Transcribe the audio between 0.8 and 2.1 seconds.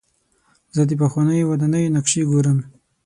د پخوانیو ودانیو